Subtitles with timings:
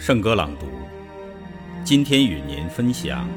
[0.00, 0.66] 圣歌朗读，
[1.84, 3.28] 今天与您分享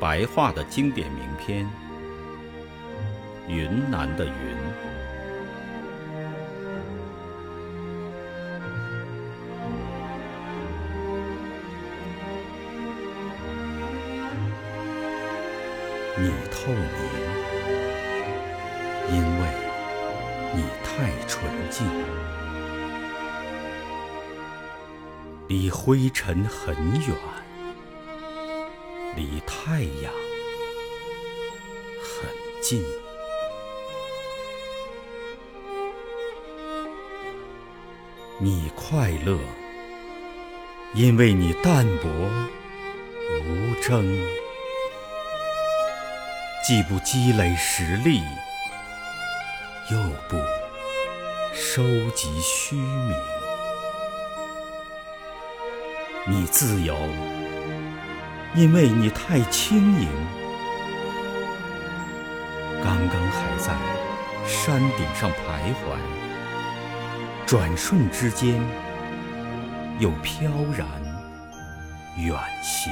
[0.00, 1.66] 白话的经典名篇
[3.46, 4.32] 《云南的云》。
[16.16, 16.80] 你透明，
[19.12, 19.46] 因为
[20.54, 21.86] 你太纯净，
[25.46, 26.74] 离灰尘很
[27.06, 27.14] 远，
[29.14, 30.10] 离太阳
[32.00, 32.30] 很
[32.62, 32.82] 近。
[38.38, 39.38] 你快乐，
[40.94, 42.10] 因为你淡泊
[43.44, 44.18] 无争。
[46.66, 48.22] 既不积累实力，
[49.92, 49.98] 又
[50.30, 50.38] 不
[51.52, 53.14] 收集虚名。
[56.26, 56.96] 你自由，
[58.54, 60.08] 因为你太轻盈。
[62.82, 63.74] 刚刚还在
[64.46, 65.98] 山顶上徘徊，
[67.44, 68.58] 转瞬之间
[69.98, 70.88] 又飘然
[72.16, 72.90] 远行。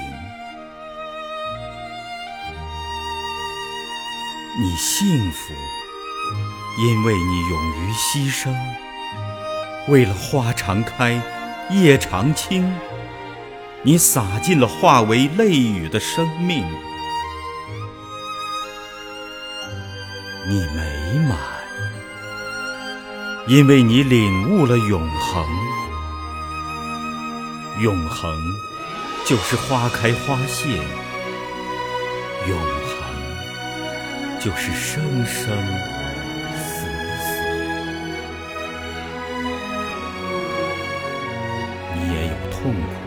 [4.61, 5.55] 你幸福，
[6.83, 8.55] 因为你勇于牺牲，
[9.89, 11.19] 为了花常开，
[11.71, 12.71] 叶常青，
[13.85, 16.65] 你洒尽了化为泪雨的生命。
[20.49, 21.37] 你美满，
[23.49, 25.45] 因为你领悟了永恒。
[27.81, 28.41] 永恒
[29.25, 30.77] 就是花开花谢，
[32.49, 33.03] 永恒。
[34.39, 35.57] 就是生生
[36.57, 36.87] 死
[37.19, 37.37] 死，
[41.95, 43.02] 你也有痛苦，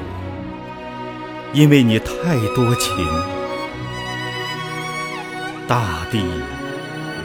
[1.56, 2.94] 因为你太多情。
[5.70, 6.22] 大地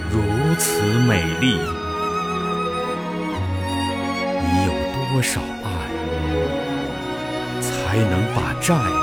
[0.09, 0.23] 如
[0.57, 1.59] 此美丽，
[4.41, 5.69] 你有多少爱，
[7.61, 9.00] 才能把债？